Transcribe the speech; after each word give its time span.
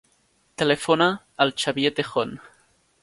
Telefona 0.61 1.09
al 1.45 1.53
Xavier 1.65 1.93
Tejon. 2.01 2.35